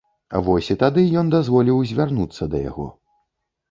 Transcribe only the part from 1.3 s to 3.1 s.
дазволіў звярнуцца да яго.